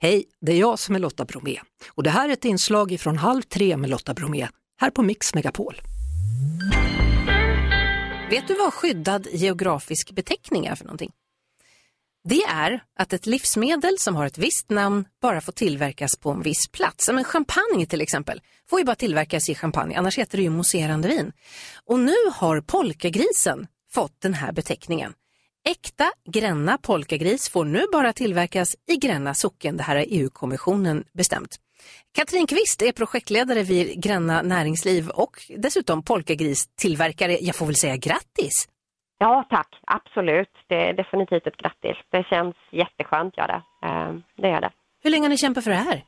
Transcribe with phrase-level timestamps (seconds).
[0.00, 3.16] Hej, det är jag som är Lotta Bromé och det här är ett inslag från
[3.16, 4.48] Halv tre med Lotta Bromé
[4.80, 5.80] här på Mix Megapol.
[8.30, 11.12] Vet du vad skyddad geografisk beteckning är för någonting?
[12.24, 16.42] Det är att ett livsmedel som har ett visst namn bara får tillverkas på en
[16.42, 17.10] viss plats.
[17.12, 18.40] Men champagne till exempel
[18.70, 21.32] får ju bara tillverkas i champagne, annars heter det ju mousserande vin.
[21.84, 25.12] Och nu har polkagrisen fått den här beteckningen.
[25.70, 29.76] Äkta Gränna polkagris får nu bara tillverkas i Gränna socken.
[29.76, 31.56] Det här har EU-kommissionen bestämt.
[32.16, 37.32] Katrin Kvist är projektledare vid Gränna Näringsliv och dessutom polkagristillverkare.
[37.40, 38.68] Jag får väl säga grattis!
[39.18, 40.54] Ja tack, absolut.
[40.66, 41.96] Det är definitivt ett grattis.
[42.10, 43.62] Det känns jätteskönt, gör det.
[43.86, 44.70] Eh, det gör det.
[45.02, 45.98] Hur länge har ni kämpat för det här?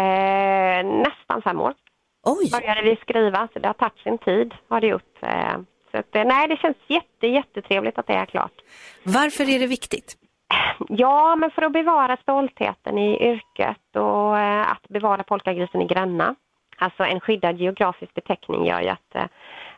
[0.00, 1.74] Eh, nästan fem år.
[2.22, 2.50] Oj!
[2.52, 5.18] Började vi skriva, så det har tagit sin tid, har det gjort.
[5.94, 8.52] Så att, eh, nej, det känns jätte, jättetrevligt att det är klart.
[9.02, 10.14] Varför är det viktigt?
[10.88, 16.34] Ja, men för att bevara stoltheten i yrket och eh, att bevara polkagrisen i Gränna.
[16.78, 19.14] Alltså en skyddad geografisk beteckning gör ju att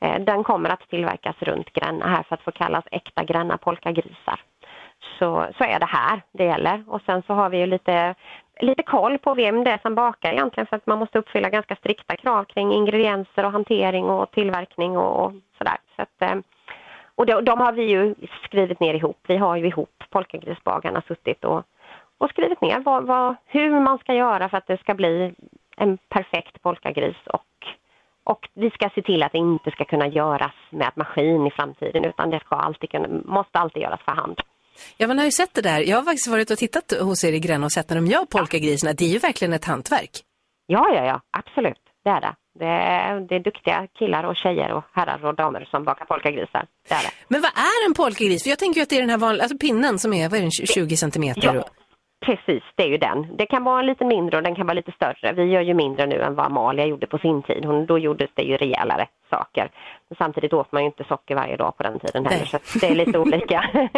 [0.00, 4.40] eh, den kommer att tillverkas runt Gränna här för att få kallas äkta Gränna polkagrisar.
[5.18, 6.84] Så, så är det här det gäller.
[6.86, 8.14] Och sen så har vi ju lite,
[8.60, 11.76] lite koll på vem det är som bakar egentligen för att man måste uppfylla ganska
[11.76, 15.76] strikta krav kring ingredienser och hantering och tillverkning och, och sådär.
[15.96, 16.38] Så att, eh,
[17.14, 19.18] och de, de har vi ju skrivit ner ihop.
[19.26, 21.62] Vi har ju ihop polkagrisbagarna suttit och,
[22.18, 25.34] och skrivit ner vad, vad, hur man ska göra för att det ska bli
[25.76, 27.66] en perfekt polkagris och,
[28.24, 32.04] och vi ska se till att det inte ska kunna göras med maskin i framtiden
[32.04, 34.40] utan det ska alltid kunna, måste alltid göras för hand.
[34.96, 35.80] Ja, man har ju sett det där.
[35.80, 38.24] Jag har faktiskt varit och tittat hos er i Gränna och sett när de gör
[38.24, 38.92] polkagrisarna.
[38.92, 40.10] Det är ju verkligen ett hantverk.
[40.66, 41.82] Ja, ja, ja, absolut.
[42.04, 42.34] Det är det.
[42.58, 46.66] Det är, det är duktiga killar och tjejer och herrar och damer som bakar polkagrisar.
[46.88, 47.10] Det är det.
[47.28, 48.42] Men vad är en polkagris?
[48.42, 50.38] För jag tänker ju att det är den här vanliga, alltså pinnen som är, vad
[50.38, 51.54] är den, 20 centimeter?
[51.54, 51.64] Ja,
[52.26, 52.62] precis.
[52.74, 53.36] Det är ju den.
[53.36, 55.32] Det kan vara lite mindre och den kan vara lite större.
[55.32, 57.64] Vi gör ju mindre nu än vad Amalia gjorde på sin tid.
[57.64, 59.70] Hon, då gjordes det ju rejälare saker.
[60.08, 62.76] Men samtidigt åt man ju inte socker varje dag på den tiden heller, så att
[62.80, 63.70] det är lite olika.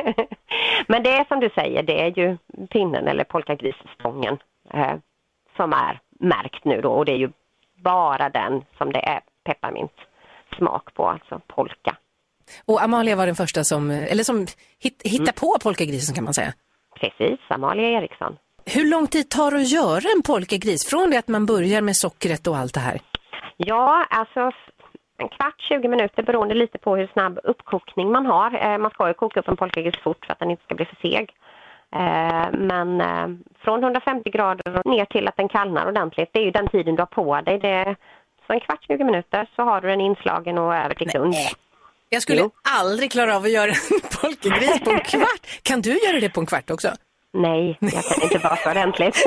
[0.88, 2.36] Men det är som du säger, det är ju
[2.66, 4.38] pinnen eller polkagrisstången
[4.74, 4.94] eh,
[5.56, 7.30] som är märkt nu då och det är ju
[7.76, 9.92] bara den som det är pepparmint
[10.56, 11.96] smak på, alltså polka.
[12.64, 14.46] Och Amalia var den första som, eller som
[14.78, 16.52] hit, hittade på polkagrisen kan man säga.
[17.00, 18.36] Precis, Amalia Eriksson.
[18.64, 20.86] Hur lång tid tar det att göra en polkagris?
[20.86, 23.00] Från det att man börjar med sockret och allt det här?
[23.56, 24.50] Ja, alltså
[25.20, 28.54] en kvart, 20 minuter beroende lite på hur snabb uppkokning man har.
[28.72, 30.84] Eh, man ska ju koka upp en polkagris fort för att den inte ska bli
[30.84, 31.30] för seg.
[31.94, 33.28] Eh, Men eh,
[33.64, 37.02] från 150 grader ner till att den kallnar ordentligt, det är ju den tiden du
[37.02, 37.58] har på dig.
[37.58, 37.96] Det,
[38.46, 41.34] så en kvart, 20 minuter så har du den inslagen och över till kund.
[42.08, 42.50] Jag skulle Jo.
[42.80, 45.60] aldrig klara av att göra en polkagris på en kvart.
[45.62, 46.88] Kan du göra det på en kvart också?
[47.32, 49.16] Nej, jag kan inte baka ordentligt.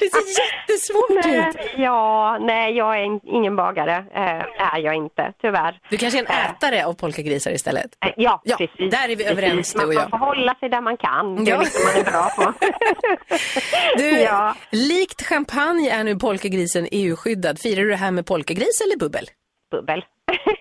[0.00, 1.24] Det ser jättesvårt ut.
[1.24, 4.04] Nej, ja, nej, jag är in- ingen bagare.
[4.14, 5.78] Eh, är jag inte, tyvärr.
[5.90, 7.90] Du kanske är en ätare av polkagrisar istället?
[8.06, 8.90] Eh, Ja, Ja, precis.
[8.90, 9.74] där är vi överens, Precis.
[9.74, 10.10] du och man, jag.
[10.10, 11.44] Man får hålla sig där man kan.
[11.44, 11.60] Det är Ja.
[11.60, 12.52] liksom man är bra på.
[13.96, 14.54] Du, Ja.
[14.70, 17.58] likt champagne är nu polkagrisen EU-skyddad.
[17.60, 19.24] Firar du det här med polkagris eller bubbel?
[19.70, 20.04] Bubbel.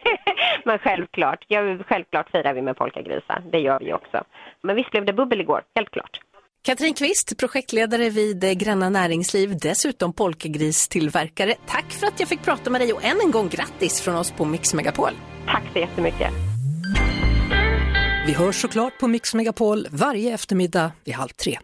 [0.65, 3.41] Men självklart, ja, självklart firar vi med polkagrisar.
[3.51, 4.23] Det gör vi också.
[4.63, 6.19] Men visst blev det bubbel igår, helt klart.
[6.61, 11.55] Katrin Kvist, projektledare vid Gränna Näringsliv, dessutom polkagristillverkare.
[11.67, 14.31] Tack för att jag fick prata med dig och än en gång grattis från oss
[14.31, 15.11] på Mix Megapol.
[15.47, 16.31] Tack så jättemycket.
[18.27, 21.59] Vi hörs såklart på Mix Megapol varje eftermiddag vid halv tre.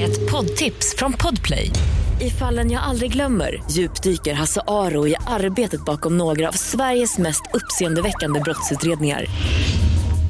[0.00, 1.70] Ett poddtips från Podplay.
[2.20, 7.42] I fallen jag aldrig glömmer djupdyker Hasse Aro i arbetet bakom några av Sveriges mest
[7.54, 9.24] uppseendeväckande brottsutredningar.